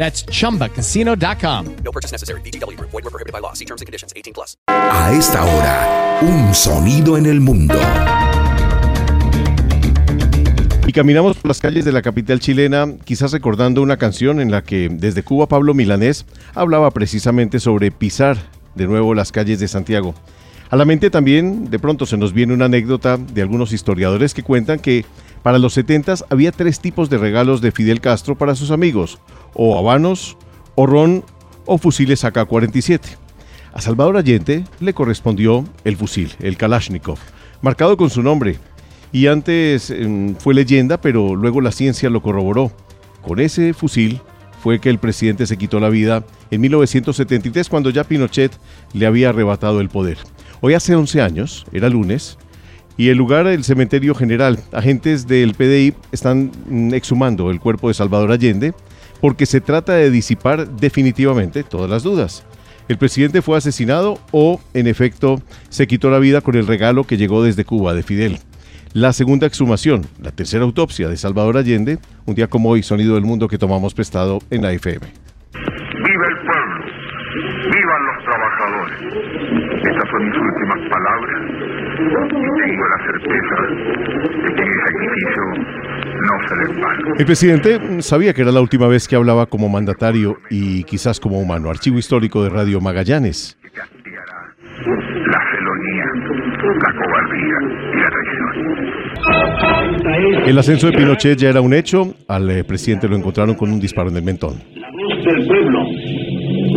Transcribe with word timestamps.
That's 0.00 0.24
chumbacasino.com. 0.24 1.76
No 1.84 1.92
purchase 1.92 2.10
necessary. 2.10 2.40
BGW. 2.40 2.80
Void 2.80 3.04
were 3.04 3.10
prohibited 3.10 3.34
by 3.34 3.40
law. 3.40 3.52
See 3.52 3.66
terms 3.66 3.82
and 3.82 3.86
conditions. 3.86 4.14
18 4.16 4.32
plus. 4.32 4.56
A 4.66 5.12
esta 5.12 5.44
hora, 5.44 6.20
un 6.22 6.54
sonido 6.54 7.18
en 7.18 7.26
el 7.26 7.40
mundo. 7.40 7.78
Y 10.86 10.92
caminamos 10.92 11.36
por 11.36 11.48
las 11.48 11.60
calles 11.60 11.84
de 11.84 11.92
la 11.92 12.00
capital 12.00 12.40
chilena, 12.40 12.86
quizás 13.04 13.32
recordando 13.32 13.82
una 13.82 13.98
canción 13.98 14.40
en 14.40 14.50
la 14.50 14.64
que 14.64 14.88
desde 14.90 15.22
Cuba 15.22 15.46
Pablo 15.48 15.74
Milanés 15.74 16.24
hablaba 16.54 16.90
precisamente 16.92 17.60
sobre 17.60 17.90
pisar 17.90 18.38
de 18.74 18.86
nuevo 18.86 19.14
las 19.14 19.32
calles 19.32 19.60
de 19.60 19.68
Santiago. 19.68 20.14
A 20.70 20.76
la 20.76 20.84
mente 20.86 21.10
también 21.10 21.68
de 21.68 21.78
pronto 21.78 22.06
se 22.06 22.16
nos 22.16 22.32
viene 22.32 22.54
una 22.54 22.64
anécdota 22.64 23.18
de 23.18 23.42
algunos 23.42 23.72
historiadores 23.72 24.32
que 24.32 24.44
cuentan 24.44 24.78
que 24.78 25.04
para 25.42 25.58
los 25.58 25.72
70 25.74 26.14
había 26.28 26.52
tres 26.52 26.80
tipos 26.80 27.08
de 27.08 27.18
regalos 27.18 27.60
de 27.60 27.72
Fidel 27.72 28.00
Castro 28.00 28.36
para 28.36 28.54
sus 28.54 28.70
amigos, 28.70 29.18
o 29.54 29.78
habanos, 29.78 30.36
o 30.74 30.86
ron, 30.86 31.24
o 31.66 31.78
fusiles 31.78 32.24
AK-47. 32.24 33.00
A 33.72 33.80
Salvador 33.80 34.16
Allende 34.16 34.64
le 34.80 34.94
correspondió 34.94 35.64
el 35.84 35.96
fusil, 35.96 36.32
el 36.40 36.56
Kalashnikov, 36.56 37.18
marcado 37.62 37.96
con 37.96 38.10
su 38.10 38.22
nombre, 38.22 38.58
y 39.12 39.26
antes 39.26 39.90
em, 39.90 40.34
fue 40.36 40.54
leyenda, 40.54 41.00
pero 41.00 41.34
luego 41.34 41.60
la 41.60 41.72
ciencia 41.72 42.10
lo 42.10 42.22
corroboró. 42.22 42.72
Con 43.22 43.40
ese 43.40 43.74
fusil 43.74 44.20
fue 44.62 44.78
que 44.78 44.90
el 44.90 44.98
presidente 44.98 45.46
se 45.46 45.56
quitó 45.56 45.80
la 45.80 45.88
vida 45.88 46.24
en 46.50 46.60
1973 46.60 47.68
cuando 47.68 47.90
ya 47.90 48.04
Pinochet 48.04 48.52
le 48.92 49.06
había 49.06 49.30
arrebatado 49.30 49.80
el 49.80 49.88
poder. 49.88 50.18
Hoy 50.60 50.74
hace 50.74 50.94
11 50.94 51.22
años, 51.22 51.66
era 51.72 51.88
lunes, 51.88 52.38
y 53.00 53.08
el 53.08 53.16
lugar 53.16 53.46
del 53.46 53.64
cementerio 53.64 54.14
general, 54.14 54.58
agentes 54.72 55.26
del 55.26 55.54
PDI 55.54 55.94
están 56.12 56.52
mm, 56.66 56.92
exhumando 56.92 57.50
el 57.50 57.58
cuerpo 57.58 57.88
de 57.88 57.94
Salvador 57.94 58.30
Allende 58.30 58.74
porque 59.22 59.46
se 59.46 59.62
trata 59.62 59.94
de 59.94 60.10
disipar 60.10 60.68
definitivamente 60.68 61.62
todas 61.62 61.88
las 61.88 62.02
dudas. 62.02 62.44
¿El 62.88 62.98
presidente 62.98 63.40
fue 63.40 63.56
asesinado 63.56 64.18
o, 64.32 64.60
en 64.74 64.86
efecto, 64.86 65.40
se 65.70 65.86
quitó 65.86 66.10
la 66.10 66.18
vida 66.18 66.42
con 66.42 66.56
el 66.56 66.66
regalo 66.66 67.04
que 67.04 67.16
llegó 67.16 67.42
desde 67.42 67.64
Cuba 67.64 67.94
de 67.94 68.02
Fidel? 68.02 68.38
La 68.92 69.14
segunda 69.14 69.46
exhumación, 69.46 70.04
la 70.20 70.32
tercera 70.32 70.64
autopsia 70.64 71.08
de 71.08 71.16
Salvador 71.16 71.56
Allende, 71.56 71.98
un 72.26 72.34
día 72.34 72.48
como 72.48 72.68
hoy, 72.68 72.82
sonido 72.82 73.14
del 73.14 73.24
mundo 73.24 73.48
que 73.48 73.56
tomamos 73.56 73.94
prestado 73.94 74.40
en 74.50 74.60
la 74.60 74.72
FM. 74.72 75.06
Viva 75.54 76.26
el 76.28 76.36
pueblo, 76.44 76.84
vivan 77.64 78.04
los 78.04 78.24
trabajadores. 78.26 79.39
Estas 80.00 80.12
son 80.12 80.24
mis 80.24 80.34
últimas 80.34 80.80
palabras 80.88 81.40
y 81.92 82.08
tengo 82.64 82.84
la 82.88 82.98
certeza 83.04 83.56
de 84.32 84.48
que 84.54 84.62
mi 84.64 84.72
sacrificio 84.86 85.44
no 86.16 86.34
será 86.48 86.62
en 86.70 86.80
vano. 86.80 87.14
El 87.18 87.26
presidente 87.26 88.00
sabía 88.00 88.32
que 88.32 88.40
era 88.40 88.50
la 88.50 88.62
última 88.62 88.88
vez 88.88 89.06
que 89.06 89.16
hablaba 89.16 89.44
como 89.44 89.68
mandatario 89.68 90.38
y 90.48 90.84
quizás 90.84 91.20
como 91.20 91.38
humano. 91.38 91.68
Archivo 91.68 91.98
histórico 91.98 92.42
de 92.42 92.48
Radio 92.48 92.80
Magallanes. 92.80 93.58
la 93.66 93.76
felonía, 95.52 96.06
la 96.64 96.92
cobardía 96.96 97.58
y 97.92 97.98
la 98.00 98.08
traición. 98.08 98.48
El 100.48 100.58
ascenso 100.58 100.86
de 100.86 100.96
Pinochet 100.96 101.36
ya 101.36 101.50
era 101.50 101.60
un 101.60 101.74
hecho. 101.74 102.14
Al 102.26 102.48
eh, 102.48 102.64
presidente 102.64 103.06
lo 103.06 103.16
encontraron 103.16 103.54
con 103.54 103.70
un 103.70 103.78
disparo 103.78 104.08
en 104.08 104.16
el 104.16 104.22
mentón. 104.22 104.62
La 104.76 104.88
voz 104.90 105.22
del 105.26 105.46
pueblo, 105.46 105.84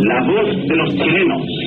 la 0.02 0.20
voz 0.26 0.68
de 0.68 0.76
los 0.76 0.90
chilenos. 0.90 1.63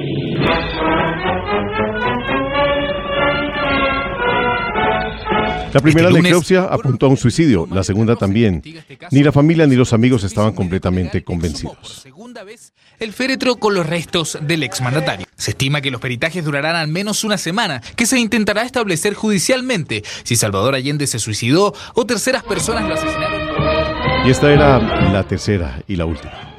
La 5.73 5.81
primera 5.81 6.07
Este 6.09 6.21
necropsia 6.23 6.63
apuntó 6.63 7.05
a 7.05 7.09
un 7.09 7.17
suicidio, 7.17 7.67
la 7.71 7.83
segunda 7.83 8.15
también. 8.15 8.63
Ni 9.11 9.21
la 9.21 9.31
familia 9.31 9.67
ni 9.67 9.75
los 9.75 9.93
amigos 9.93 10.23
estaban 10.23 10.53
completamente 10.53 11.21
Por 11.21 11.35
convencidos. 11.35 11.99
segunda 12.01 12.43
vez, 12.43 12.73
el 12.99 13.13
féretro 13.13 13.57
con 13.57 13.75
los 13.75 13.85
restos 13.85 14.39
del 14.41 14.63
exmandatario. 14.63 15.27
Se 15.35 15.51
estima 15.51 15.79
que 15.81 15.91
los 15.91 16.01
peritajes 16.01 16.43
durarán 16.43 16.75
al 16.75 16.87
menos 16.87 17.23
una 17.23 17.37
semana, 17.37 17.81
que 17.95 18.07
se 18.07 18.17
intentará 18.19 18.63
establecer 18.63 19.13
judicialmente 19.13 20.03
si 20.23 20.35
Salvador 20.35 20.73
Allende 20.73 21.05
se 21.05 21.19
suicidó 21.19 21.75
o 21.93 22.05
terceras 22.07 22.43
personas 22.43 22.87
lo 22.87 22.95
asesinaron. 22.95 24.27
Y 24.27 24.31
esta 24.31 24.51
era 24.51 24.79
la 25.11 25.23
tercera 25.27 25.83
y 25.87 25.95
la 25.95 26.05
última. 26.05 26.56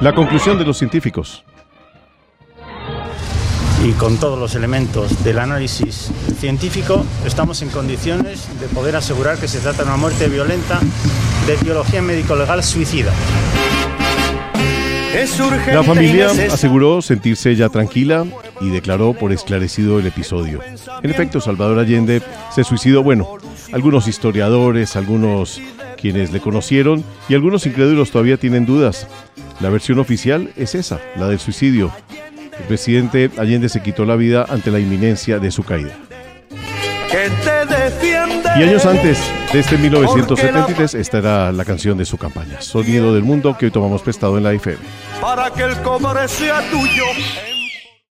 La 0.00 0.14
conclusión 0.14 0.58
de 0.58 0.64
los 0.64 0.78
científicos. 0.78 1.44
y 3.84 3.92
con 3.92 4.18
todos 4.18 4.38
los 4.38 4.54
elementos 4.56 5.22
del 5.22 5.38
análisis 5.38 6.10
científico 6.40 7.04
estamos 7.24 7.62
en 7.62 7.68
condiciones 7.68 8.48
de 8.58 8.66
poder 8.68 8.96
asegurar 8.96 9.38
que 9.38 9.46
se 9.46 9.60
trata 9.60 9.84
de 9.84 9.84
una 9.84 9.96
muerte 9.96 10.28
violenta 10.28 10.80
de 11.46 11.54
etiología 11.54 12.02
médico-legal 12.02 12.64
suicida. 12.64 13.12
La 15.72 15.84
familia 15.84 16.30
aseguró 16.52 17.00
sentirse 17.00 17.54
ya 17.54 17.68
tranquila 17.68 18.26
y 18.60 18.70
declaró 18.70 19.12
por 19.14 19.32
esclarecido 19.32 20.00
el 20.00 20.06
episodio. 20.06 20.60
En 21.02 21.10
efecto, 21.10 21.40
Salvador 21.40 21.78
Allende 21.78 22.22
se 22.54 22.64
suicidó, 22.64 23.02
bueno, 23.02 23.38
algunos 23.72 24.08
historiadores, 24.08 24.96
algunos 24.96 25.60
quienes 26.12 26.30
le 26.30 26.38
conocieron 26.38 27.02
y 27.28 27.34
algunos 27.34 27.66
incrédulos 27.66 28.12
todavía 28.12 28.36
tienen 28.36 28.64
dudas. 28.64 29.08
La 29.58 29.70
versión 29.70 29.98
oficial 29.98 30.52
es 30.56 30.76
esa, 30.76 31.00
la 31.16 31.26
del 31.26 31.40
suicidio. 31.40 31.90
El 32.56 32.64
presidente 32.68 33.28
Allende 33.36 33.68
se 33.68 33.82
quitó 33.82 34.04
la 34.04 34.14
vida 34.14 34.46
ante 34.48 34.70
la 34.70 34.78
inminencia 34.78 35.40
de 35.40 35.50
su 35.50 35.64
caída. 35.64 35.98
Y 38.56 38.62
años 38.62 38.86
antes 38.86 39.18
de 39.52 39.58
este 39.58 39.76
1973, 39.78 40.94
esta 40.94 41.18
era 41.18 41.50
la 41.50 41.64
canción 41.64 41.98
de 41.98 42.04
su 42.04 42.18
campaña, 42.18 42.60
Sonido 42.60 43.12
del 43.12 43.24
Mundo, 43.24 43.56
que 43.58 43.66
hoy 43.66 43.72
tomamos 43.72 44.02
prestado 44.02 44.38
en 44.38 44.44
la 44.44 44.52
FM. 44.52 44.78
para 45.20 45.50
que 45.50 45.64
el 45.64 45.76
cobre 45.82 46.28
sea 46.28 46.60
tuyo. 46.70 47.55